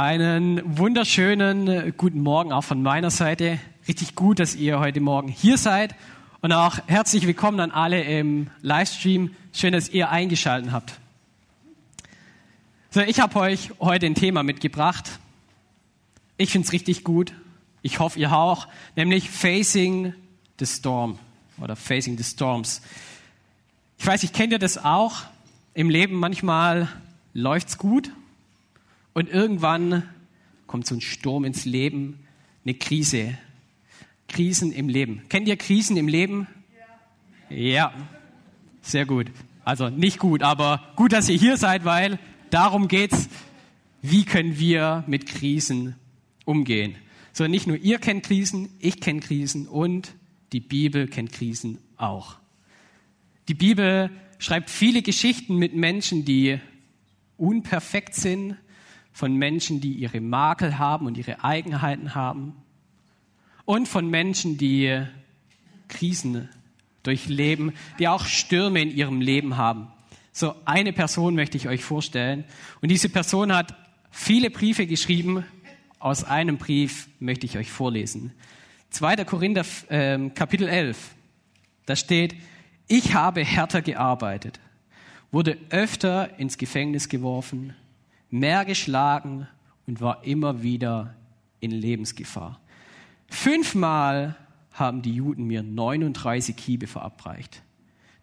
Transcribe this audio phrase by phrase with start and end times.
[0.00, 3.58] Einen wunderschönen äh, guten Morgen auch von meiner Seite.
[3.86, 5.94] Richtig gut, dass ihr heute Morgen hier seid.
[6.40, 9.34] Und auch herzlich willkommen an alle im Livestream.
[9.52, 10.98] Schön, dass ihr eingeschaltet habt.
[12.88, 15.18] So, ich habe euch heute ein Thema mitgebracht.
[16.38, 17.34] Ich finde es richtig gut.
[17.82, 18.68] Ich hoffe, ihr auch.
[18.96, 20.14] Nämlich Facing
[20.58, 21.18] the Storm
[21.60, 22.80] oder Facing the Storms.
[23.98, 25.24] Ich weiß, ich kenne ihr das auch.
[25.74, 26.88] Im Leben manchmal
[27.34, 28.10] läuft's gut
[29.14, 30.02] und irgendwann
[30.66, 32.20] kommt so ein Sturm ins Leben,
[32.64, 33.36] eine Krise.
[34.28, 35.22] Krisen im Leben.
[35.28, 36.46] Kennt ihr Krisen im Leben?
[37.50, 37.56] Ja.
[37.56, 37.92] ja.
[38.82, 39.26] Sehr gut.
[39.64, 42.18] Also nicht gut, aber gut, dass ihr hier seid, weil
[42.50, 43.28] darum geht's.
[44.02, 45.96] Wie können wir mit Krisen
[46.44, 46.94] umgehen?
[47.32, 50.14] So nicht nur ihr kennt Krisen, ich kenne Krisen und
[50.52, 52.36] die Bibel kennt Krisen auch.
[53.48, 56.58] Die Bibel schreibt viele Geschichten mit Menschen, die
[57.36, 58.56] unperfekt sind,
[59.12, 62.54] von Menschen, die ihre Makel haben und ihre Eigenheiten haben
[63.64, 65.04] und von Menschen, die
[65.88, 66.48] Krisen
[67.02, 69.88] durchleben, die auch Stürme in ihrem Leben haben.
[70.32, 72.44] So eine Person möchte ich euch vorstellen
[72.80, 73.74] und diese Person hat
[74.10, 75.44] viele Briefe geschrieben.
[75.98, 78.32] Aus einem Brief möchte ich euch vorlesen.
[78.90, 79.24] 2.
[79.24, 81.14] Korinther äh, Kapitel 11.
[81.86, 82.34] Da steht,
[82.88, 84.60] ich habe härter gearbeitet,
[85.30, 87.74] wurde öfter ins Gefängnis geworfen,
[88.30, 89.46] mehr geschlagen
[89.86, 91.14] und war immer wieder
[91.60, 92.60] in Lebensgefahr.
[93.28, 94.36] Fünfmal
[94.72, 97.62] haben die Juden mir 39 Hiebe verabreicht.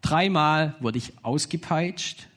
[0.02, 2.28] Dreimal wurde ich ausgepeitscht.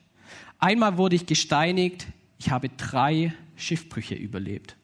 [0.59, 2.07] Einmal wurde ich gesteinigt.
[2.37, 4.75] Ich habe drei Schiffbrüche überlebt.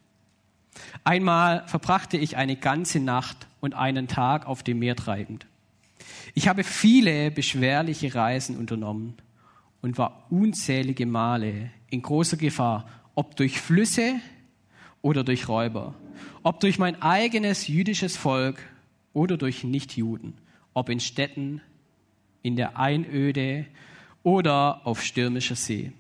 [1.04, 5.48] Einmal verbrachte ich eine ganze Nacht und einen Tag auf dem Meer treibend.
[6.34, 9.16] Ich habe viele beschwerliche Reisen unternommen
[9.82, 14.16] und war unzählige Male in großer Gefahr, ob durch Flüsse
[15.02, 15.96] oder durch Räuber,
[16.44, 18.62] ob durch mein eigenes jüdisches Volk
[19.14, 20.34] oder durch Nichtjuden,
[20.74, 21.62] ob in Städten,
[22.44, 23.66] in der Einöde
[24.24, 25.92] oder auf stürmischer See.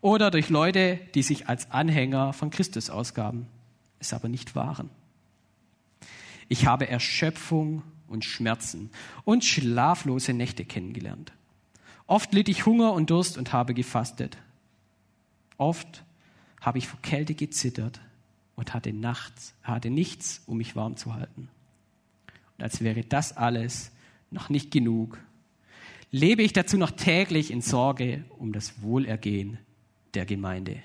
[0.00, 3.46] Oder durch Leute, die sich als Anhänger von Christus ausgaben,
[3.98, 4.90] es aber nicht waren.
[6.48, 8.90] Ich habe Erschöpfung und Schmerzen
[9.24, 11.32] und schlaflose Nächte kennengelernt.
[12.06, 14.36] Oft litt ich Hunger und Durst und habe gefastet.
[15.56, 16.04] Oft
[16.60, 18.00] habe ich vor Kälte gezittert
[18.56, 21.48] und hatte nachts, hatte nichts, um mich warm zu halten.
[22.56, 23.92] Und als wäre das alles
[24.30, 25.18] noch nicht genug,
[26.10, 29.58] lebe ich dazu noch täglich in Sorge um das Wohlergehen
[30.14, 30.82] der Gemeinde.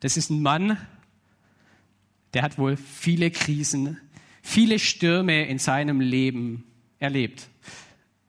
[0.00, 0.78] Das ist ein Mann,
[2.32, 4.00] der hat wohl viele Krisen,
[4.42, 6.64] viele Stürme in seinem Leben
[6.98, 7.48] erlebt.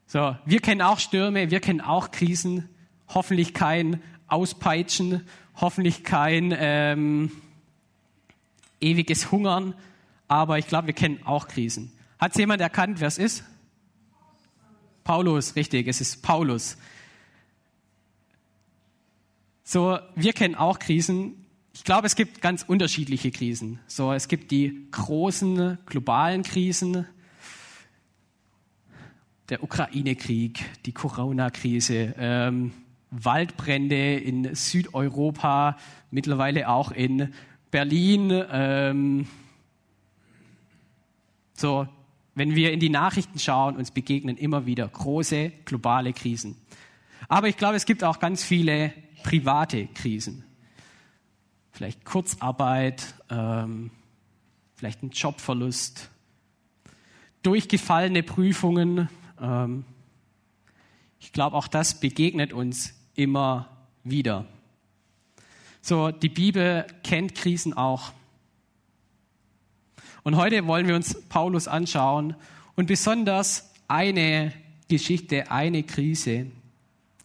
[0.06, 2.69] So, wir kennen auch Stürme, wir kennen auch Krisen,
[3.07, 7.31] hoffentlich kein Auspeitschen, hoffentlich kein ähm,
[8.81, 9.73] ewiges Hungern,
[10.27, 11.91] aber ich glaube, wir kennen auch Krisen.
[12.19, 13.44] Hat jemand erkannt, wer es ist?
[15.03, 16.77] Paulus, richtig, es ist Paulus.
[19.63, 21.45] So, wir kennen auch Krisen.
[21.73, 23.79] Ich glaube, es gibt ganz unterschiedliche Krisen.
[23.88, 27.05] So, es gibt die großen globalen Krisen,
[29.49, 32.71] der Ukraine-Krieg, die Corona-Krise, ähm,
[33.23, 35.77] Waldbrände in Südeuropa,
[36.11, 37.33] mittlerweile auch in
[37.71, 38.43] Berlin.
[38.51, 39.27] Ähm,
[41.53, 41.87] so,
[42.33, 46.57] wenn wir in die Nachrichten schauen, uns begegnen immer wieder große globale Krisen.
[47.29, 48.93] Aber ich glaube, es gibt auch ganz viele
[49.23, 50.43] private Krisen.
[51.71, 53.91] Vielleicht Kurzarbeit, ähm,
[54.75, 56.09] vielleicht ein Jobverlust,
[57.41, 59.09] durchgefallene Prüfungen,
[59.41, 59.85] ähm,
[61.19, 63.69] ich glaube, auch das begegnet uns immer
[64.03, 64.45] wieder.
[65.81, 68.11] So, die Bibel kennt Krisen auch.
[70.23, 72.35] Und heute wollen wir uns Paulus anschauen
[72.75, 74.51] und besonders eine
[74.87, 76.47] Geschichte, eine Krise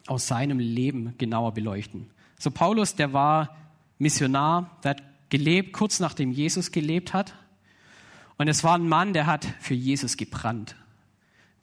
[0.06, 2.10] aus seinem Leben genauer beleuchten.
[2.38, 3.56] So, Paulus, der war
[3.98, 7.34] Missionar, der hat gelebt, kurz nachdem Jesus gelebt hat.
[8.36, 10.74] Und es war ein Mann, der hat für Jesus gebrannt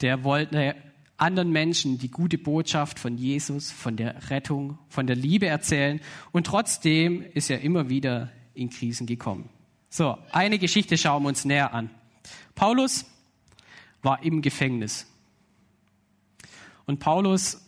[0.02, 0.76] der wollte
[1.18, 6.00] anderen Menschen die gute Botschaft von Jesus, von der Rettung, von der Liebe erzählen.
[6.32, 9.50] Und trotzdem ist er immer wieder in Krisen gekommen.
[9.90, 11.90] So, eine Geschichte schauen wir uns näher an.
[12.56, 13.06] Paulus
[14.02, 15.08] war im Gefängnis.
[16.86, 17.62] Und Paulus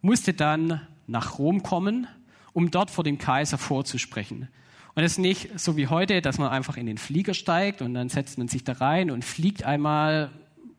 [0.00, 2.06] musste dann nach Rom kommen,
[2.52, 4.48] um dort vor dem Kaiser vorzusprechen.
[4.94, 7.94] Und es ist nicht so wie heute, dass man einfach in den Flieger steigt und
[7.94, 10.30] dann setzt man sich da rein und fliegt einmal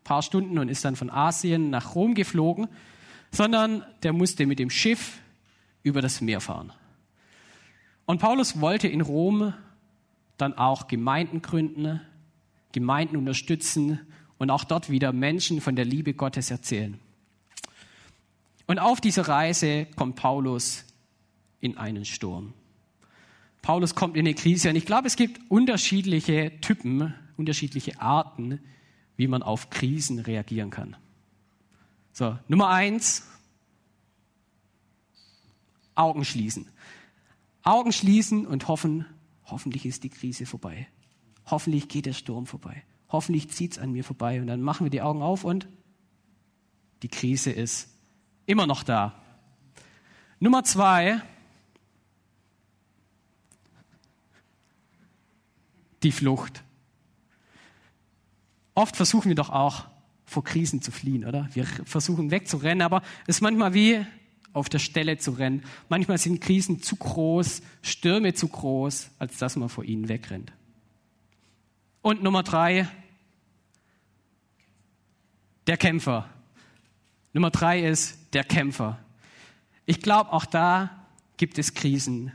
[0.06, 2.70] paar Stunden und ist dann von Asien nach Rom geflogen,
[3.32, 5.20] sondern der musste mit dem Schiff
[5.84, 6.72] über das Meer fahren.
[8.06, 9.54] Und Paulus wollte in Rom
[10.38, 12.00] dann auch Gemeinden gründen,
[12.72, 14.00] Gemeinden unterstützen
[14.38, 17.00] und auch dort wieder Menschen von der Liebe Gottes erzählen.
[18.68, 20.86] Und auf dieser Reise kommt Paulus
[21.62, 22.54] in einen Sturm.
[23.62, 28.60] Paulus kommt in eine Krise und ich glaube, es gibt unterschiedliche Typen, unterschiedliche Arten,
[29.18, 30.96] wie man auf Krisen reagieren kann.
[32.12, 33.28] So, Nummer eins,
[35.96, 36.68] Augen schließen.
[37.64, 39.06] Augen schließen und hoffen,
[39.46, 40.88] hoffentlich ist die Krise vorbei.
[41.46, 42.84] Hoffentlich geht der Sturm vorbei.
[43.10, 44.42] Hoffentlich zieht es an mir vorbei.
[44.42, 45.68] Und dann machen wir die Augen auf und
[47.02, 47.90] die Krise ist
[48.46, 49.22] immer noch da.
[50.40, 51.22] Nummer zwei,
[56.04, 56.65] die Flucht.
[58.76, 59.86] Oft versuchen wir doch auch
[60.26, 61.50] vor Krisen zu fliehen, oder?
[61.54, 64.06] Wir versuchen wegzurennen, aber es ist manchmal wie
[64.54, 65.64] auf der Stelle zu rennen.
[65.90, 70.52] Manchmal sind Krisen zu groß, Stürme zu groß, als dass man vor ihnen wegrennt.
[72.02, 72.88] Und Nummer drei,
[75.68, 76.30] der Kämpfer.
[77.34, 79.00] Nummer drei ist der Kämpfer.
[79.86, 81.06] Ich glaube, auch da
[81.38, 82.32] gibt es Krisen,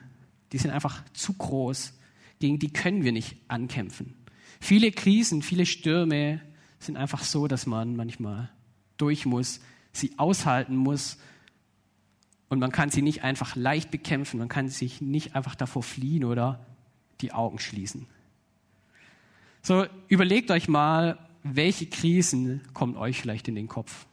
[0.52, 1.94] die sind einfach zu groß,
[2.38, 4.14] gegen die können wir nicht ankämpfen.
[4.60, 6.40] Viele Krisen, viele Stürme
[6.78, 8.50] sind einfach so, dass man manchmal
[8.98, 9.60] durch muss,
[9.92, 11.18] sie aushalten muss
[12.48, 16.24] und man kann sie nicht einfach leicht bekämpfen, man kann sich nicht einfach davor fliehen
[16.24, 16.64] oder
[17.20, 18.06] die Augen schließen.
[19.62, 24.06] So, überlegt euch mal, welche Krisen kommen euch vielleicht in den Kopf?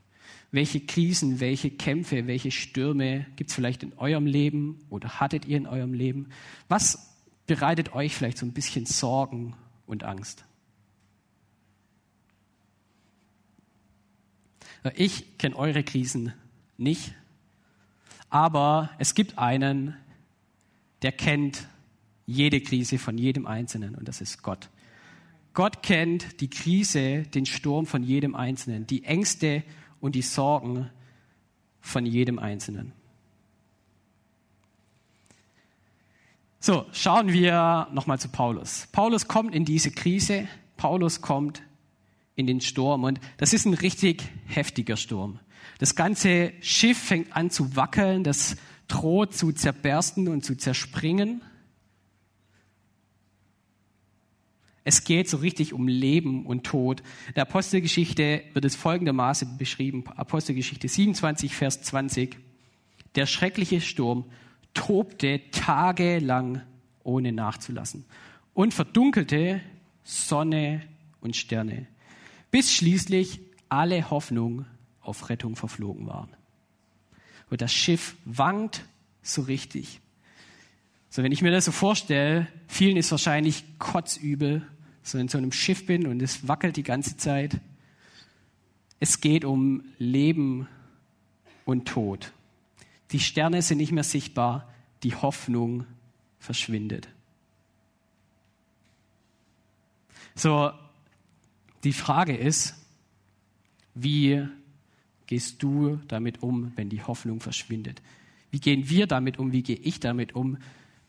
[0.52, 5.58] Welche Krisen, welche Kämpfe, welche Stürme gibt es vielleicht in eurem Leben oder hattet ihr
[5.58, 6.30] in eurem Leben?
[6.70, 7.16] Was
[7.48, 9.56] bereitet euch vielleicht so ein bisschen Sorgen
[9.88, 10.46] und Angst?
[14.96, 16.34] Ich kenne eure Krisen
[16.78, 17.14] nicht,
[18.30, 19.96] aber es gibt einen,
[21.02, 21.68] der kennt
[22.26, 24.70] jede Krise von jedem Einzelnen und das ist Gott.
[25.54, 29.64] Gott kennt die Krise, den Sturm von jedem Einzelnen, die Ängste
[30.00, 30.90] und die Sorgen
[31.82, 32.94] von jedem Einzelnen.
[36.60, 38.88] So, schauen wir nochmal zu Paulus.
[38.92, 41.62] Paulus kommt in diese Krise, Paulus kommt
[42.36, 45.40] in den Sturm und das ist ein richtig heftiger Sturm.
[45.78, 48.58] Das ganze Schiff fängt an zu wackeln, das
[48.88, 51.42] droht zu zerbersten und zu zerspringen.
[54.84, 57.02] Es geht so richtig um Leben und Tod.
[57.28, 60.06] In der Apostelgeschichte wird es folgendermaßen beschrieben.
[60.16, 62.38] Apostelgeschichte 27, Vers 20.
[63.16, 64.26] Der schreckliche Sturm
[64.78, 66.62] tobte tagelang
[67.04, 68.06] ohne nachzulassen
[68.54, 69.60] und verdunkelte
[70.04, 70.84] Sonne
[71.20, 71.88] und Sterne,
[72.52, 74.66] bis schließlich alle Hoffnung
[75.02, 76.30] auf Rettung verflogen waren.
[77.50, 78.86] Und das Schiff wankt
[79.24, 80.00] so richtig.
[81.10, 84.62] So, wenn ich mir das so vorstelle, vielen ist wahrscheinlich kotzübel,
[85.02, 87.60] so in so einem Schiff bin und es wackelt die ganze Zeit.
[89.00, 90.68] Es geht um Leben
[91.66, 92.32] und Tod.
[93.12, 94.72] Die Sterne sind nicht mehr sichtbar,
[95.04, 95.86] die Hoffnung
[96.40, 97.08] verschwindet.
[100.36, 100.72] So,
[101.84, 102.76] die Frage ist,
[103.96, 104.48] wie
[105.26, 108.02] gehst du damit um, wenn die Hoffnung verschwindet?
[108.52, 109.52] Wie gehen wir damit um?
[109.52, 110.58] Wie gehe ich damit um,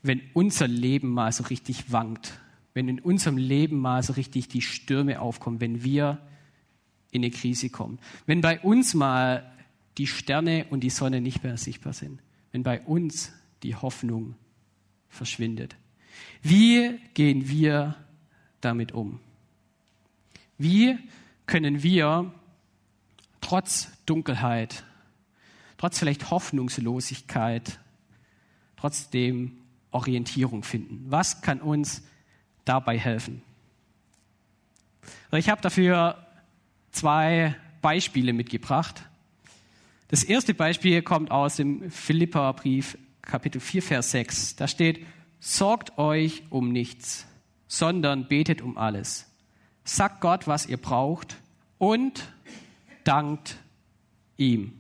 [0.02, 2.40] wenn unser Leben mal so richtig wankt?
[2.75, 5.61] Wenn in unserem Leben mal so richtig die Stürme aufkommen?
[5.61, 6.18] Wenn wir
[7.11, 7.99] in eine Krise kommen?
[8.26, 9.50] Wenn bei uns mal
[9.99, 12.23] die Sterne und die Sonne nicht mehr sichtbar sind?
[12.52, 14.37] Wenn bei uns die Hoffnung
[15.09, 15.76] verschwindet?
[16.43, 17.97] Wie gehen wir
[18.61, 19.21] damit um?
[20.57, 20.99] Wie
[21.47, 22.33] können wir
[23.40, 24.85] trotz Dunkelheit,
[25.76, 27.78] trotz vielleicht Hoffnungslosigkeit,
[28.76, 29.59] trotzdem
[29.90, 31.05] Orientierung finden?
[31.09, 32.02] Was kann uns
[32.64, 33.43] dabei helfen?
[35.33, 36.26] Ich habe dafür
[36.90, 39.07] zwei Beispiele mitgebracht.
[40.08, 44.56] Das erste Beispiel kommt aus dem Philippa-Brief, Kapitel 4, Vers 6.
[44.56, 45.04] Da steht,
[45.38, 47.26] sorgt euch um nichts,
[47.66, 49.30] sondern betet um alles.
[49.84, 51.36] Sagt Gott, was ihr braucht
[51.76, 52.32] und
[53.04, 53.56] dankt
[54.38, 54.72] ihm.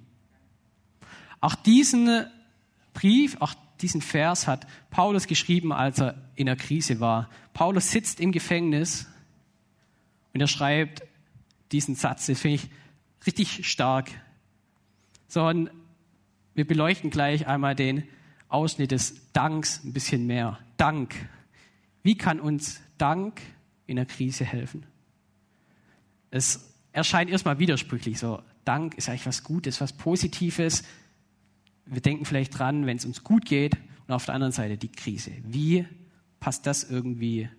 [1.40, 2.26] Auch diesen
[2.94, 7.28] Brief, auch diesen Vers hat Paulus geschrieben, als er in der Krise war.
[7.52, 9.06] Paulus sitzt im Gefängnis
[10.32, 11.02] und er schreibt
[11.70, 12.70] diesen Satz, den finde ich
[13.26, 14.10] richtig stark.
[15.28, 15.70] So, und
[16.54, 18.02] wir beleuchten gleich einmal den
[18.48, 20.58] Ausschnitt des Danks ein bisschen mehr.
[20.78, 21.14] Dank.
[22.02, 23.40] Wie kann uns Dank
[23.86, 24.86] in der Krise helfen?
[26.30, 28.18] Es erscheint erstmal widersprüchlich.
[28.18, 30.82] So, Dank ist eigentlich was Gutes, was Positives.
[31.84, 34.90] Wir denken vielleicht dran, wenn es uns gut geht und auf der anderen Seite die
[34.90, 35.32] Krise.
[35.44, 35.86] Wie
[36.40, 37.50] passt das irgendwie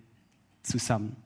[0.62, 1.16] zusammen?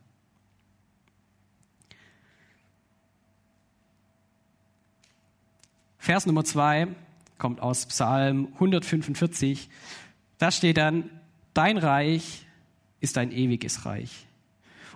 [6.04, 6.88] Vers Nummer zwei
[7.38, 9.70] kommt aus Psalm 145.
[10.36, 11.08] Da steht dann,
[11.54, 12.44] dein Reich
[13.00, 14.26] ist ein ewiges Reich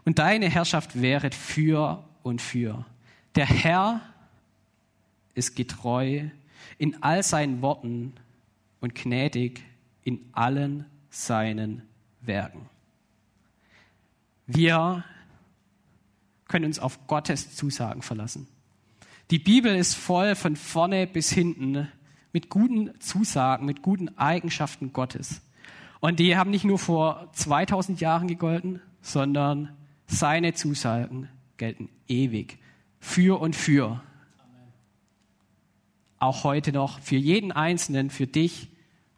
[0.05, 2.85] und deine Herrschaft wäret für und für.
[3.37, 4.03] Der Herr
[5.33, 6.29] ist getreu
[6.77, 8.13] in all seinen Worten
[8.83, 9.65] und gnädig
[10.05, 11.85] in allen seinen
[12.21, 12.69] Werken.
[14.47, 15.05] Wir
[16.49, 18.47] können uns auf Gottes Zusagen verlassen.
[19.31, 21.89] Die Bibel ist voll von vorne bis hinten
[22.33, 25.43] mit guten Zusagen, mit guten Eigenschaften Gottes.
[26.01, 32.59] Und die haben nicht nur vor 2000 Jahren gegolten, sondern seine Zusagen gelten ewig,
[33.01, 34.03] für und für.
[36.19, 38.69] Auch heute noch, für jeden Einzelnen, für dich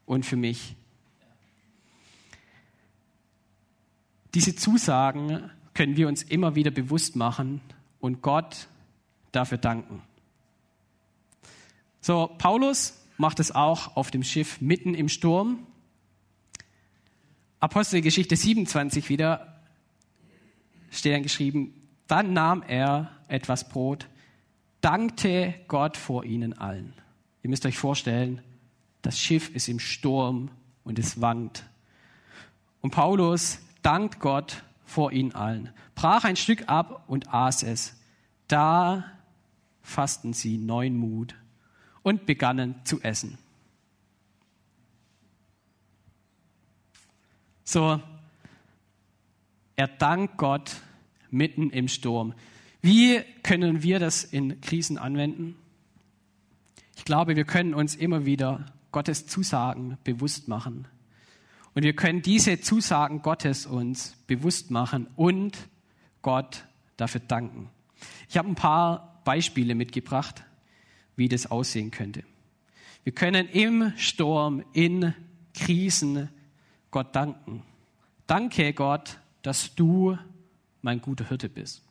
[0.06, 0.74] und für mich.
[4.34, 7.60] Diese Zusagen können wir uns immer wieder bewusst machen
[8.00, 8.68] und Gott
[9.32, 10.02] dafür danken.
[12.00, 15.66] So, Paulus macht es auch auf dem Schiff mitten im Sturm.
[17.60, 19.60] Apostelgeschichte 27 wieder
[20.90, 21.74] steht dann geschrieben,
[22.06, 24.08] dann nahm er etwas Brot,
[24.80, 26.94] dankte Gott vor ihnen allen.
[27.42, 28.42] Ihr müsst euch vorstellen,
[29.02, 30.50] das Schiff ist im Sturm
[30.82, 31.64] und es wankt.
[32.80, 37.96] Und Paulus dankt Gott vor ihnen allen, brach ein Stück ab und aß es.
[38.48, 39.04] Da
[39.90, 41.34] fassten sie neuen Mut
[42.02, 43.36] und begannen zu essen.
[47.64, 48.00] So,
[49.76, 50.80] er dankt Gott
[51.30, 52.34] mitten im Sturm.
[52.82, 55.56] Wie können wir das in Krisen anwenden?
[56.96, 60.86] Ich glaube, wir können uns immer wieder Gottes Zusagen bewusst machen.
[61.74, 65.56] Und wir können diese Zusagen Gottes uns bewusst machen und
[66.22, 66.64] Gott
[66.96, 67.70] dafür danken.
[68.28, 68.54] Ich habe ein
[69.24, 70.44] Beispiele mitgebracht,
[71.16, 72.24] wie das aussehen könnte.
[73.04, 75.14] Wir können im Sturm, in
[75.54, 76.28] Krisen
[76.90, 77.62] Gott danken.
[78.26, 80.18] Danke Gott, dass du
[80.82, 81.82] mein guter Hirte bist.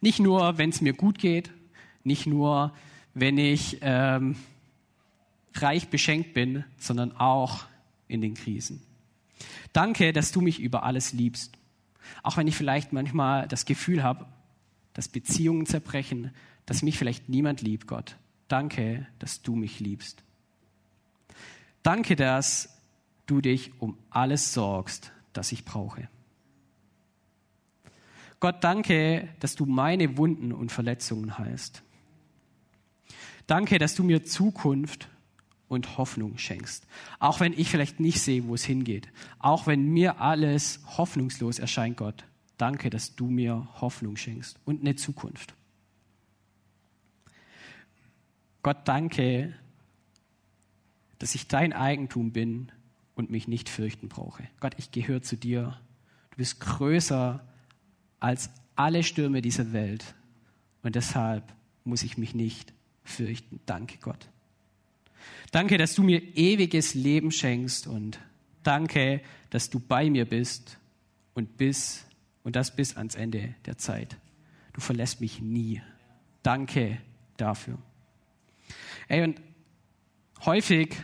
[0.00, 1.50] Nicht nur, wenn es mir gut geht,
[2.02, 2.72] nicht nur,
[3.14, 4.36] wenn ich ähm,
[5.54, 7.64] reich beschenkt bin, sondern auch
[8.08, 8.82] in den Krisen.
[9.72, 11.56] Danke, dass du mich über alles liebst.
[12.22, 14.26] Auch wenn ich vielleicht manchmal das Gefühl habe,
[14.92, 16.32] dass Beziehungen zerbrechen,
[16.66, 18.16] dass mich vielleicht niemand liebt, Gott.
[18.48, 20.22] Danke, dass du mich liebst.
[21.82, 22.68] Danke, dass
[23.26, 26.08] du dich um alles sorgst, das ich brauche.
[28.40, 31.82] Gott, danke, dass du meine Wunden und Verletzungen heilst.
[33.46, 35.08] Danke, dass du mir Zukunft
[35.68, 36.86] und Hoffnung schenkst.
[37.18, 39.08] Auch wenn ich vielleicht nicht sehe, wo es hingeht.
[39.38, 42.24] Auch wenn mir alles hoffnungslos erscheint, Gott.
[42.56, 45.54] Danke, dass du mir Hoffnung schenkst und eine Zukunft.
[48.64, 49.52] Gott, danke,
[51.18, 52.72] dass ich dein Eigentum bin
[53.14, 54.48] und mich nicht fürchten brauche.
[54.58, 55.78] Gott, ich gehöre zu dir.
[56.30, 57.46] Du bist größer
[58.20, 60.14] als alle Stürme dieser Welt.
[60.82, 61.44] Und deshalb
[61.84, 62.72] muss ich mich nicht
[63.04, 63.60] fürchten.
[63.66, 64.30] Danke, Gott.
[65.52, 68.18] Danke, dass du mir ewiges Leben schenkst und
[68.62, 70.78] danke, dass du bei mir bist
[71.34, 72.06] und bis
[72.44, 74.16] und das bis ans Ende der Zeit.
[74.72, 75.82] Du verlässt mich nie.
[76.42, 76.96] Danke
[77.36, 77.78] dafür.
[79.08, 79.40] Ey, und
[80.44, 80.96] häufig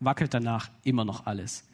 [0.00, 1.64] wackelt danach immer noch alles.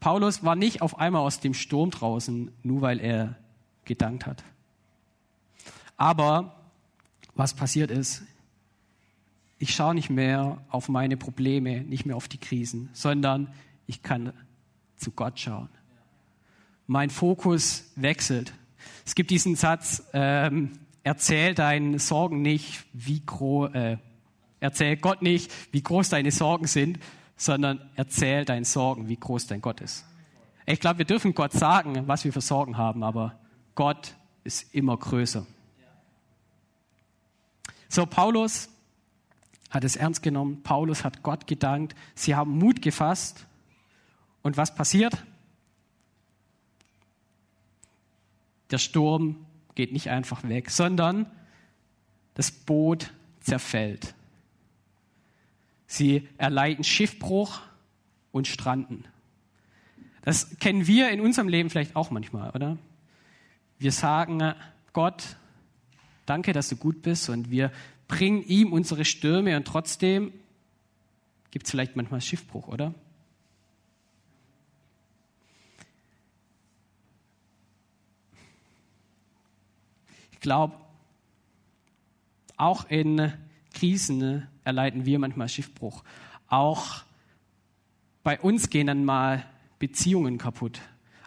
[0.00, 3.36] Paulus war nicht auf einmal aus dem Sturm draußen, nur weil er
[3.84, 4.44] gedankt hat.
[5.96, 6.70] Aber
[7.34, 8.22] was passiert ist,
[9.58, 13.52] ich schaue nicht mehr auf meine Probleme, nicht mehr auf die Krisen, sondern
[13.86, 14.32] ich kann
[14.96, 15.68] zu Gott schauen.
[16.86, 18.52] Mein Fokus wechselt.
[19.04, 20.72] Es gibt diesen Satz, ähm,
[21.08, 23.96] erzähl deinen Sorgen nicht, wie groß, äh,
[24.60, 26.98] erzähl Gott nicht, wie groß deine Sorgen sind,
[27.34, 30.04] sondern erzähl deinen Sorgen, wie groß dein Gott ist.
[30.66, 33.38] Ich glaube, wir dürfen Gott sagen, was wir für Sorgen haben, aber
[33.74, 35.46] Gott ist immer größer.
[37.88, 38.68] So, Paulus
[39.70, 40.62] hat es ernst genommen.
[40.62, 41.96] Paulus hat Gott gedankt.
[42.14, 43.46] Sie haben Mut gefasst.
[44.42, 45.24] Und was passiert?
[48.70, 49.46] Der Sturm
[49.78, 51.26] geht nicht einfach weg, sondern
[52.34, 54.12] das Boot zerfällt.
[55.86, 57.60] Sie erleiden Schiffbruch
[58.32, 59.04] und stranden.
[60.22, 62.76] Das kennen wir in unserem Leben vielleicht auch manchmal, oder?
[63.78, 64.52] Wir sagen,
[64.92, 65.36] Gott,
[66.26, 67.70] danke, dass du gut bist und wir
[68.08, 70.32] bringen ihm unsere Stürme und trotzdem
[71.52, 72.94] gibt es vielleicht manchmal Schiffbruch, oder?
[80.40, 80.76] Glaube,
[82.56, 83.32] auch in
[83.72, 86.02] Krisen erleiden wir manchmal Schiffbruch.
[86.48, 87.02] Auch
[88.22, 89.44] bei uns gehen dann mal
[89.78, 90.80] Beziehungen kaputt.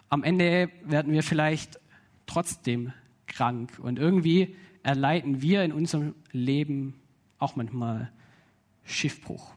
[0.08, 1.80] Am Ende werden wir vielleicht
[2.26, 2.92] trotzdem
[3.26, 7.00] krank und irgendwie erleiden wir in unserem Leben
[7.38, 8.10] auch manchmal
[8.84, 9.54] Schiffbruch.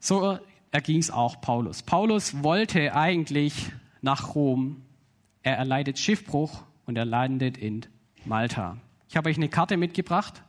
[0.00, 0.38] So
[0.70, 1.82] erging es auch Paulus.
[1.82, 3.72] Paulus wollte eigentlich
[4.02, 4.82] nach Rom.
[5.46, 7.86] Er erleidet Schiffbruch und er landet in
[8.24, 8.78] Malta.
[9.08, 10.42] Ich habe euch eine Karte mitgebracht.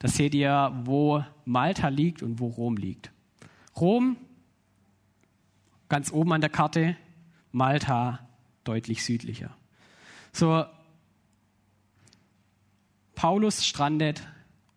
[0.00, 3.12] Da seht ihr, wo Malta liegt und wo Rom liegt.
[3.76, 4.16] Rom
[5.88, 6.96] ganz oben an der Karte,
[7.52, 8.18] Malta
[8.64, 9.56] deutlich südlicher.
[10.32, 10.64] So,
[13.14, 14.26] Paulus strandet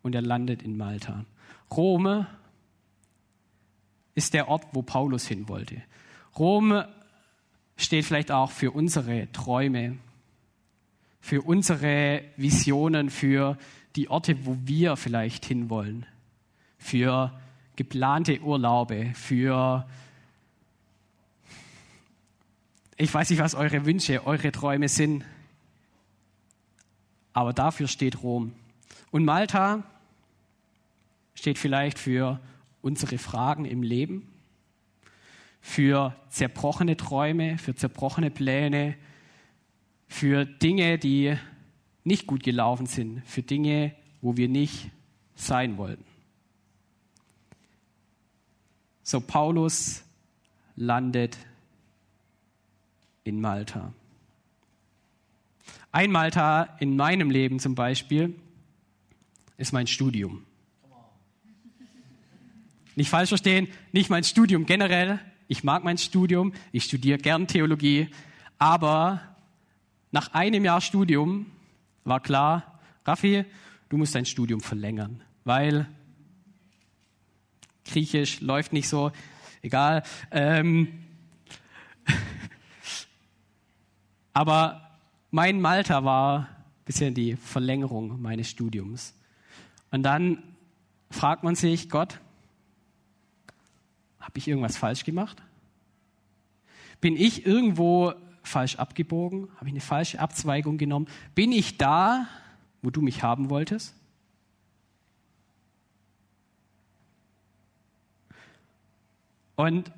[0.03, 1.25] und er landet in Malta.
[1.71, 2.27] Rom
[4.13, 5.81] ist der Ort, wo Paulus hin wollte.
[6.37, 6.83] Rom
[7.77, 9.97] steht vielleicht auch für unsere Träume,
[11.19, 13.57] für unsere Visionen, für
[13.95, 16.05] die Orte, wo wir vielleicht hinwollen,
[16.77, 17.39] für
[17.75, 19.85] geplante Urlaube, für
[22.97, 25.25] ich weiß nicht, was eure Wünsche, eure Träume sind,
[27.33, 28.53] aber dafür steht Rom.
[29.11, 29.83] Und Malta
[31.33, 32.39] steht vielleicht für
[32.81, 34.27] unsere Fragen im Leben,
[35.65, 38.95] für zerbrochene Träume, für zerbrochene Pläne,
[40.07, 41.35] für Dinge, die
[42.03, 44.91] nicht gut gelaufen sind, für Dinge, wo wir nicht
[45.33, 46.05] sein wollten.
[49.01, 50.03] So Paulus
[50.75, 51.35] landet
[53.23, 53.91] in Malta.
[55.91, 58.35] Ein Malta in meinem Leben zum Beispiel
[59.57, 60.45] ist mein Studium.
[62.95, 65.19] Nicht falsch verstehen, nicht mein Studium generell.
[65.47, 68.09] Ich mag mein Studium, ich studiere gern Theologie,
[68.57, 69.21] aber
[70.11, 71.45] nach einem Jahr Studium
[72.03, 73.45] war klar, Raffi,
[73.89, 75.87] du musst dein Studium verlängern, weil
[77.85, 79.11] Griechisch läuft nicht so,
[79.61, 80.01] egal.
[80.31, 81.03] Ähm,
[84.33, 84.97] aber
[85.29, 86.47] mein Malta war ein
[86.85, 89.13] bisschen die Verlängerung meines Studiums.
[89.91, 90.41] Und dann
[91.11, 92.19] fragt man sich, Gott,
[94.25, 95.41] habe ich irgendwas falsch gemacht?
[96.99, 99.49] Bin ich irgendwo falsch abgebogen?
[99.57, 101.07] Habe ich eine falsche Abzweigung genommen?
[101.35, 102.27] Bin ich da,
[102.81, 103.95] wo du mich haben wolltest?
[109.55, 109.91] Und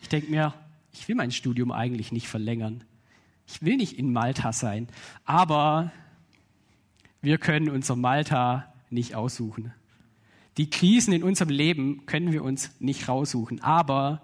[0.00, 0.52] ich denke mir,
[0.92, 2.82] ich will mein Studium eigentlich nicht verlängern.
[3.46, 4.88] Ich will nicht in Malta sein.
[5.24, 5.92] Aber
[7.20, 9.72] wir können unser Malta nicht aussuchen.
[10.58, 14.22] Die Krisen in unserem Leben können wir uns nicht raussuchen, aber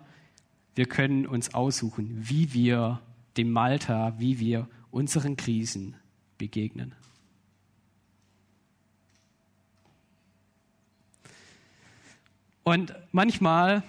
[0.75, 3.01] wir können uns aussuchen, wie wir
[3.37, 5.97] dem Malta, wie wir unseren Krisen
[6.37, 6.95] begegnen.
[12.63, 13.83] Und manchmal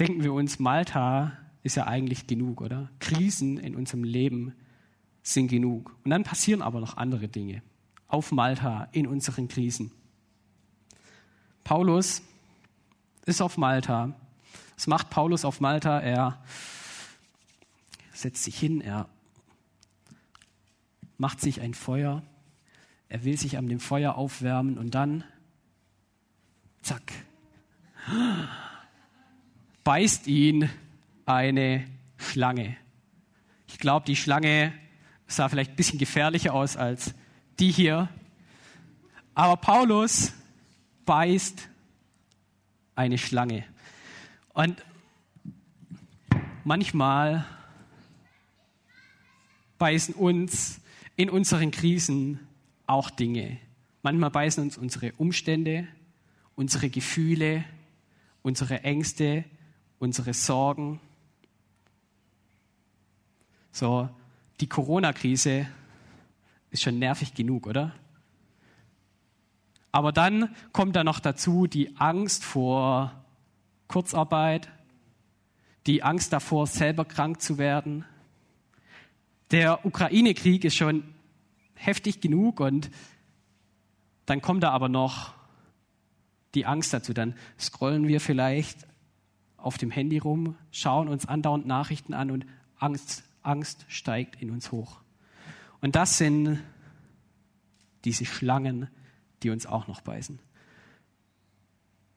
[0.00, 2.90] denken wir uns, Malta ist ja eigentlich genug, oder?
[2.98, 4.52] Krisen in unserem Leben
[5.22, 5.94] sind genug.
[6.04, 7.62] Und dann passieren aber noch andere Dinge
[8.08, 9.92] auf Malta in unseren Krisen.
[11.68, 12.22] Paulus
[13.26, 14.14] ist auf Malta.
[14.74, 16.00] Was macht Paulus auf Malta?
[16.00, 16.42] Er
[18.10, 19.06] setzt sich hin, er
[21.18, 22.22] macht sich ein Feuer,
[23.10, 25.24] er will sich an dem Feuer aufwärmen und dann,
[26.80, 27.12] zack,
[29.84, 30.70] beißt ihn
[31.26, 31.84] eine
[32.16, 32.78] Schlange.
[33.66, 34.72] Ich glaube, die Schlange
[35.26, 37.14] sah vielleicht ein bisschen gefährlicher aus als
[37.58, 38.08] die hier.
[39.34, 40.32] Aber Paulus
[41.08, 41.70] beißt
[42.94, 43.64] eine Schlange.
[44.52, 44.84] Und
[46.64, 47.46] manchmal
[49.78, 50.82] beißen uns
[51.16, 52.46] in unseren Krisen
[52.86, 53.56] auch Dinge.
[54.02, 55.88] Manchmal beißen uns unsere Umstände,
[56.56, 57.64] unsere Gefühle,
[58.42, 59.44] unsere Ängste,
[59.98, 61.00] unsere Sorgen.
[63.72, 64.10] So,
[64.60, 65.68] die Corona-Krise
[66.70, 67.94] ist schon nervig genug, oder?
[69.98, 73.12] Aber dann kommt da noch dazu die Angst vor
[73.88, 74.68] Kurzarbeit,
[75.88, 78.04] die Angst davor, selber krank zu werden.
[79.50, 81.02] Der Ukraine-Krieg ist schon
[81.74, 82.92] heftig genug und
[84.24, 85.34] dann kommt da aber noch
[86.54, 87.12] die Angst dazu.
[87.12, 88.86] Dann scrollen wir vielleicht
[89.56, 92.46] auf dem Handy rum, schauen uns andauernd Nachrichten an und
[92.78, 95.00] Angst, Angst steigt in uns hoch.
[95.80, 96.60] Und das sind
[98.04, 98.88] diese Schlangen,
[99.42, 100.38] die uns auch noch beißen.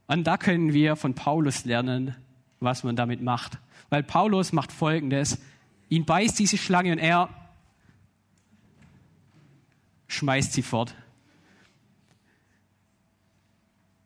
[0.07, 2.15] Und da können wir von Paulus lernen,
[2.59, 3.59] was man damit macht.
[3.89, 5.41] Weil Paulus macht Folgendes.
[5.89, 7.29] Ihn beißt diese Schlange und er
[10.07, 10.95] schmeißt sie fort.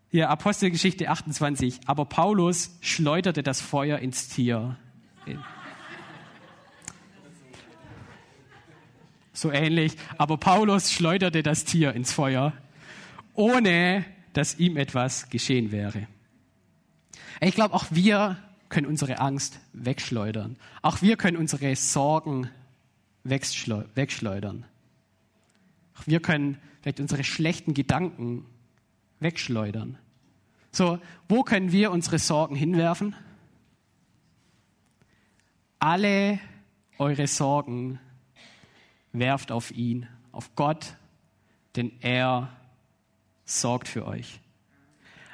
[0.09, 1.81] Hier Apostelgeschichte 28.
[1.87, 4.77] Aber Paulus schleuderte das Feuer ins Tier.
[9.33, 9.97] So ähnlich.
[10.17, 12.53] Aber Paulus schleuderte das Tier ins Feuer,
[13.35, 16.07] ohne dass ihm etwas geschehen wäre.
[17.41, 18.37] Ich glaube, auch wir
[18.69, 20.57] können unsere Angst wegschleudern.
[20.81, 22.49] Auch wir können unsere Sorgen
[23.23, 24.65] wegschleudern.
[25.97, 28.45] Auch wir können vielleicht unsere schlechten Gedanken
[29.19, 29.97] wegschleudern.
[30.71, 33.15] So, wo können wir unsere Sorgen hinwerfen?
[35.79, 36.39] Alle
[36.97, 37.99] eure Sorgen
[39.13, 40.97] werft auf ihn, auf Gott,
[41.75, 42.49] denn er
[43.45, 44.41] sorgt für euch.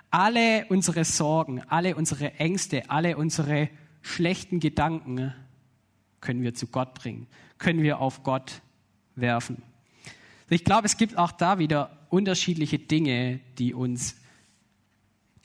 [0.09, 3.69] Alle unsere Sorgen, alle unsere Ängste, alle unsere
[4.01, 5.33] schlechten Gedanken
[6.19, 8.61] können wir zu Gott bringen, können wir auf Gott
[9.15, 9.63] werfen.
[10.49, 14.15] Ich glaube, es gibt auch da wieder unterschiedliche Dinge, die uns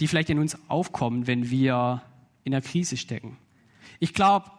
[0.00, 2.02] die vielleicht in uns aufkommen, wenn wir
[2.44, 3.38] in der Krise stecken.
[3.98, 4.50] Ich glaube,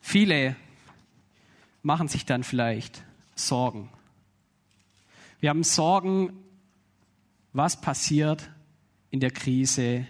[0.00, 0.56] viele
[1.82, 3.88] machen sich dann vielleicht Sorgen.
[5.40, 6.32] Wir haben Sorgen,
[7.52, 8.50] was passiert
[9.10, 10.06] in der Krise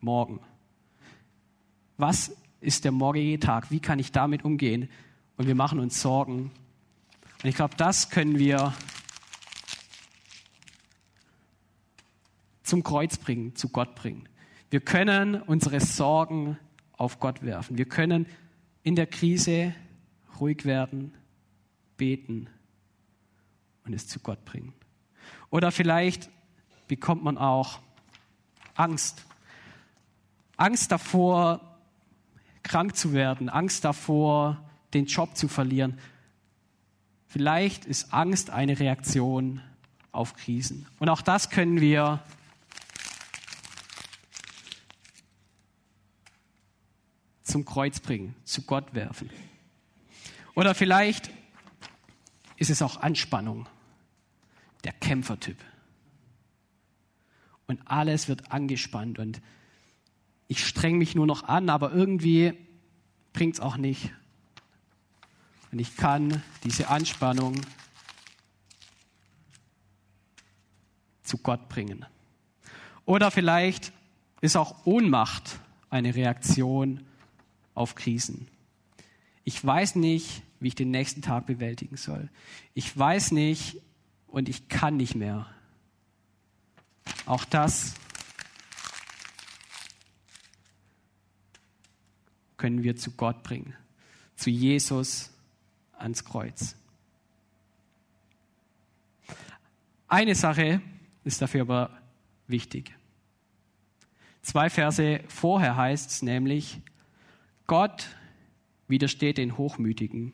[0.00, 0.40] morgen.
[1.96, 3.70] Was ist der morgige Tag?
[3.70, 4.88] Wie kann ich damit umgehen?
[5.36, 6.50] Und wir machen uns Sorgen.
[7.42, 8.74] Und ich glaube, das können wir
[12.62, 14.28] zum Kreuz bringen, zu Gott bringen.
[14.70, 16.58] Wir können unsere Sorgen
[16.92, 17.78] auf Gott werfen.
[17.78, 18.26] Wir können
[18.82, 19.74] in der Krise
[20.40, 21.12] ruhig werden,
[21.96, 22.48] beten
[23.84, 24.72] und es zu Gott bringen.
[25.50, 26.30] Oder vielleicht
[26.92, 27.78] bekommt man auch
[28.74, 29.24] Angst.
[30.58, 31.78] Angst davor,
[32.62, 35.98] krank zu werden, Angst davor, den Job zu verlieren.
[37.28, 39.62] Vielleicht ist Angst eine Reaktion
[40.10, 40.86] auf Krisen.
[40.98, 42.22] Und auch das können wir
[47.42, 49.30] zum Kreuz bringen, zu Gott werfen.
[50.54, 51.30] Oder vielleicht
[52.58, 53.66] ist es auch Anspannung,
[54.84, 55.56] der Kämpfertyp.
[57.66, 59.40] Und alles wird angespannt und
[60.48, 62.52] ich streng mich nur noch an, aber irgendwie
[63.32, 64.10] bringt es auch nicht.
[65.70, 67.60] Und ich kann diese Anspannung
[71.22, 72.04] zu Gott bringen.
[73.06, 73.92] Oder vielleicht
[74.42, 77.00] ist auch Ohnmacht eine Reaktion
[77.74, 78.48] auf Krisen.
[79.44, 82.28] Ich weiß nicht, wie ich den nächsten Tag bewältigen soll.
[82.74, 83.80] Ich weiß nicht
[84.26, 85.46] und ich kann nicht mehr.
[87.26, 87.94] Auch das
[92.56, 93.74] können wir zu Gott bringen,
[94.36, 95.30] zu Jesus
[95.98, 96.76] ans Kreuz.
[100.08, 100.82] Eine Sache
[101.24, 102.02] ist dafür aber
[102.46, 102.94] wichtig.
[104.42, 106.80] Zwei Verse vorher heißt es nämlich,
[107.66, 108.16] Gott
[108.88, 110.32] widersteht den Hochmütigen,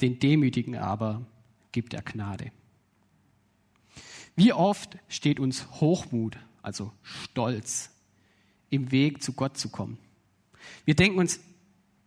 [0.00, 1.26] den Demütigen aber
[1.72, 2.52] gibt er Gnade.
[4.36, 7.90] Wie oft steht uns Hochmut, also Stolz,
[8.70, 9.98] im Weg zu Gott zu kommen?
[10.84, 11.40] Wir denken uns,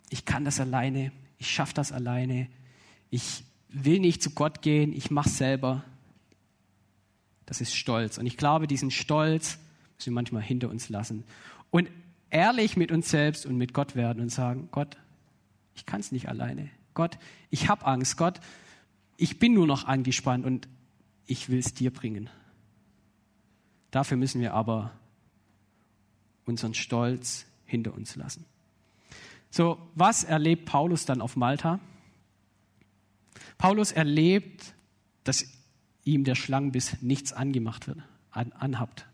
[0.10, 2.48] ich kann das alleine, ich schaffe das alleine,
[3.10, 5.84] ich will nicht zu Gott gehen, ich mache es selber.
[7.46, 8.18] Das ist Stolz.
[8.18, 9.60] Und ich glaube, diesen Stolz
[9.98, 11.24] müssen wir manchmal hinter uns lassen.
[11.70, 11.90] Und
[12.30, 14.98] ehrlich mit uns selbst und mit Gott werden und sagen, Gott,
[15.76, 16.70] ich kann es nicht alleine.
[16.94, 17.18] Gott,
[17.50, 18.18] ich habe Angst.
[18.18, 18.40] Gott,
[19.18, 20.68] ich bin nur noch angespannt und
[21.26, 22.30] ich will es dir bringen.
[23.92, 24.92] Dafür müssen wir aber
[26.46, 28.46] unseren Stolz hinter uns lassen.
[29.50, 31.80] So, was erlebt Paulus dann auf Malta?
[33.58, 34.74] Paulus erlebt,
[35.24, 35.46] dass
[36.04, 38.00] ihm der Schlangenbiss nichts angemacht wird,
[38.32, 39.08] an, anhabt.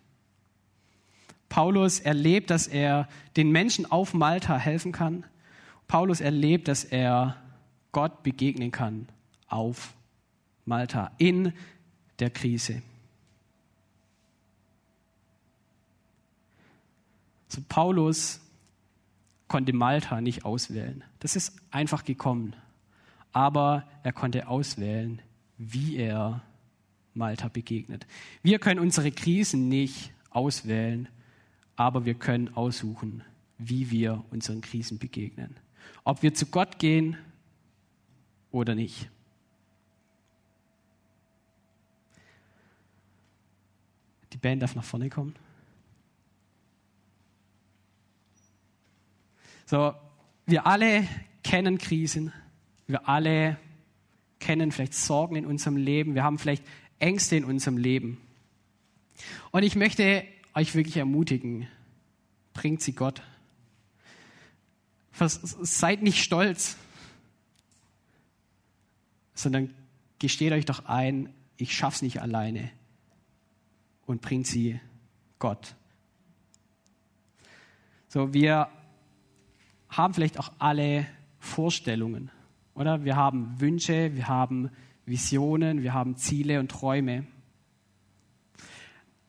[1.48, 5.26] Paulus erlebt, dass er den Menschen auf Malta helfen kann.
[5.88, 7.38] Paulus erlebt, dass er
[7.92, 9.08] Gott begegnen kann
[9.48, 9.94] auf
[10.66, 11.54] Malta in
[12.22, 12.82] der Krise.
[17.50, 18.40] So Paulus
[19.50, 21.04] konnte Malta nicht auswählen.
[21.20, 22.56] Das ist einfach gekommen.
[23.34, 25.22] Aber er konnte auswählen,
[25.58, 26.42] wie er
[27.14, 28.08] Malta begegnet.
[28.42, 31.10] Wir können unsere Krisen nicht auswählen,
[31.76, 33.24] aber wir können aussuchen,
[33.58, 35.58] wie wir unseren Krisen begegnen.
[36.04, 37.18] Ob wir zu Gott gehen
[38.52, 39.10] oder nicht.
[44.34, 45.36] Die Band darf nach vorne kommen.
[49.66, 49.94] So,
[50.46, 51.08] wir alle
[51.44, 52.34] kennen Krisen.
[52.88, 53.58] Wir alle
[54.40, 56.16] kennen vielleicht Sorgen in unserem Leben.
[56.16, 56.66] Wir haben vielleicht
[57.00, 58.18] Ängste in unserem Leben.
[59.52, 61.68] Und ich möchte euch wirklich ermutigen,
[62.54, 63.22] bringt sie Gott.
[65.14, 66.78] Seid nicht stolz,
[69.36, 69.74] sondern
[70.20, 72.72] gesteht euch doch ein, ich schaff's nicht alleine
[74.12, 74.78] und bringt sie
[75.40, 75.74] Gott.
[78.10, 78.68] So, wir
[79.90, 81.08] haben vielleicht auch alle
[81.40, 82.30] Vorstellungen,
[82.76, 83.06] oder?
[83.06, 84.70] Wir haben Wünsche, wir haben
[85.06, 87.26] Visionen, wir haben Ziele und Träume.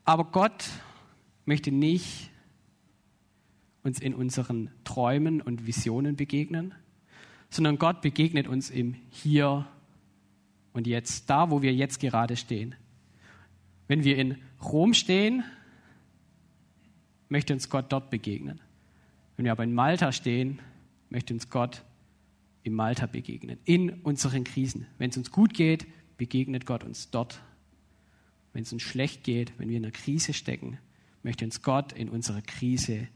[0.03, 0.69] Aber Gott
[1.45, 2.29] möchte nicht
[3.83, 6.75] uns in unseren Träumen und Visionen begegnen,
[7.49, 9.65] sondern Gott begegnet uns im Hier
[10.73, 12.75] und Jetzt, da, wo wir jetzt gerade stehen.
[13.87, 14.37] Wenn wir in
[14.71, 15.43] Rom stehen,
[17.29, 18.61] möchte uns Gott dort begegnen.
[19.35, 20.59] Wenn wir aber in Malta stehen,
[21.09, 21.83] möchte uns Gott
[22.63, 24.87] in Malta begegnen, in unseren Krisen.
[24.97, 25.85] Wenn es uns gut geht,
[26.17, 27.41] begegnet Gott uns dort.
[28.53, 30.77] Wenn es uns schlecht geht, wenn wir in einer Krise stecken,
[31.23, 33.07] möchte uns Gott in unserer Krise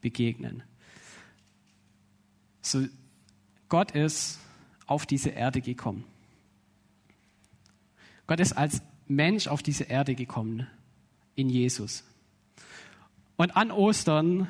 [0.00, 0.62] begegnen.
[2.62, 2.86] So,
[3.68, 4.40] Gott ist
[4.86, 6.04] auf diese Erde gekommen.
[8.26, 10.66] Gott ist als Mensch auf diese Erde gekommen,
[11.34, 12.04] in Jesus.
[13.36, 14.48] Und an Ostern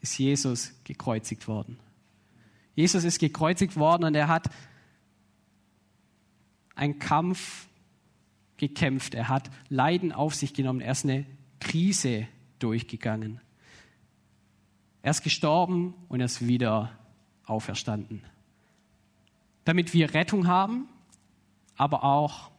[0.00, 1.78] ist Jesus gekreuzigt worden.
[2.74, 4.50] Jesus ist gekreuzigt worden und er hat
[6.74, 7.68] einen Kampf
[8.56, 9.14] gekämpft.
[9.14, 10.80] Er hat Leiden auf sich genommen.
[10.80, 11.24] Er ist eine
[11.60, 12.26] Krise
[12.58, 13.40] durchgegangen.
[15.02, 16.90] Er ist gestorben und er ist wieder
[17.46, 18.22] auferstanden.
[19.64, 20.88] Damit wir Rettung haben,
[21.76, 22.50] aber auch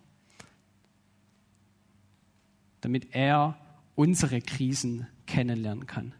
[2.85, 3.57] damit er
[3.95, 6.13] unsere Krisen kennenlernen kann.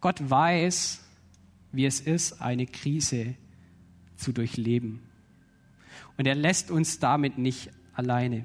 [0.00, 1.02] Gott weiß,
[1.72, 3.34] wie es ist, eine Krise
[4.14, 5.00] zu durchleben.
[6.16, 8.44] Und er lässt uns damit nicht alleine.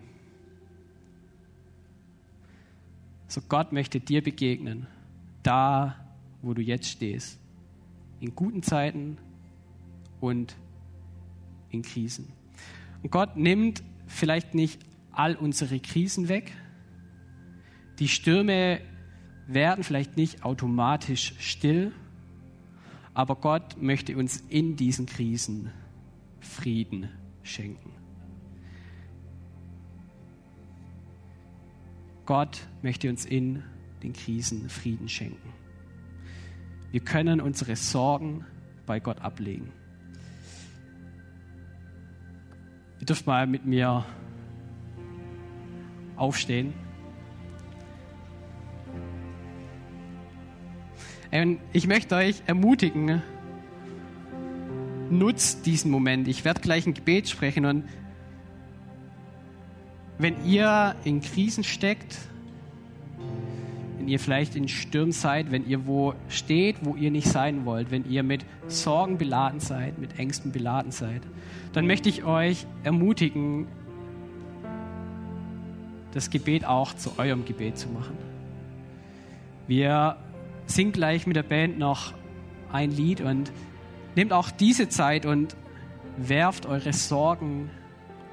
[3.28, 4.88] So Gott möchte dir begegnen,
[5.44, 6.04] da,
[6.42, 7.38] wo du jetzt stehst,
[8.20, 9.20] in guten Zeiten
[10.20, 10.56] und
[11.70, 12.28] in Krisen.
[13.04, 16.52] Und Gott nimmt vielleicht nicht all unsere Krisen weg.
[18.00, 18.80] Die Stürme
[19.48, 21.92] werden vielleicht nicht automatisch still,
[23.14, 25.72] aber Gott möchte uns in diesen Krisen
[26.40, 27.10] Frieden
[27.42, 27.92] schenken.
[32.26, 33.64] Gott möchte uns in
[34.04, 35.54] den Krisen Frieden schenken.
[36.92, 38.46] Wir können unsere Sorgen
[38.86, 39.72] bei Gott ablegen.
[43.00, 44.06] Ihr dürft mal mit mir
[46.16, 46.74] aufstehen.
[51.74, 53.22] Ich möchte euch ermutigen,
[55.10, 56.28] nutzt diesen Moment.
[56.28, 57.84] Ich werde gleich ein Gebet sprechen und
[60.18, 62.18] wenn ihr in Krisen steckt,
[63.98, 67.92] wenn ihr vielleicht in Stürmen seid, wenn ihr wo steht, wo ihr nicht sein wollt,
[67.92, 71.22] wenn ihr mit Sorgen beladen seid, mit Ängsten beladen seid,
[71.74, 73.68] dann möchte ich euch ermutigen,
[76.14, 78.18] das Gebet auch zu eurem Gebet zu machen.
[79.68, 80.18] Wir
[80.68, 82.14] singen gleich mit der Band noch
[82.72, 83.52] ein Lied und
[84.16, 85.56] nehmt auch diese Zeit und
[86.18, 87.70] werft eure Sorgen,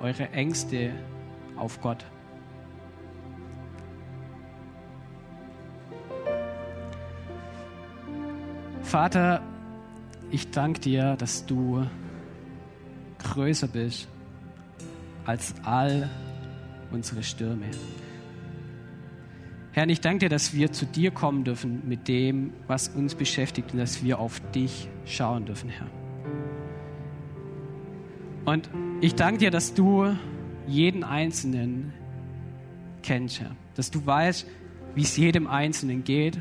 [0.00, 0.92] eure Ängste
[1.56, 2.04] auf Gott.
[8.82, 9.42] Vater,
[10.30, 11.86] ich danke dir, dass du
[13.18, 14.08] größer bist
[15.24, 16.08] als all
[16.92, 17.70] unsere Stürme.
[19.74, 23.72] Herr, ich danke dir, dass wir zu dir kommen dürfen mit dem, was uns beschäftigt
[23.72, 25.88] und dass wir auf dich schauen dürfen, Herr.
[28.44, 30.16] Und ich danke dir, dass du
[30.68, 31.92] jeden Einzelnen
[33.02, 33.50] kennst, Herr.
[33.74, 34.46] Dass du weißt,
[34.94, 36.40] wie es jedem Einzelnen geht.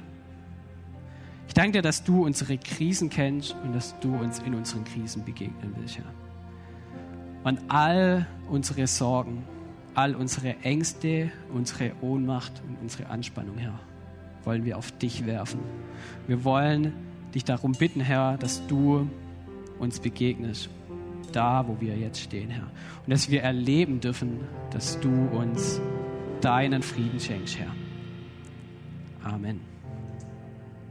[1.47, 5.25] Ich danke dir, dass du unsere Krisen kennst und dass du uns in unseren Krisen
[5.25, 6.13] begegnen willst, Herr.
[7.43, 9.43] Und all unsere Sorgen,
[9.95, 13.79] all unsere Ängste, unsere Ohnmacht und unsere Anspannung, Herr,
[14.43, 15.59] wollen wir auf dich werfen.
[16.27, 16.93] Wir wollen
[17.33, 19.09] dich darum bitten, Herr, dass du
[19.79, 20.69] uns begegnest,
[21.31, 22.69] da, wo wir jetzt stehen, Herr.
[23.05, 24.39] Und dass wir erleben dürfen,
[24.71, 25.81] dass du uns
[26.41, 27.73] deinen Frieden schenkst, Herr.
[29.23, 29.72] Amen.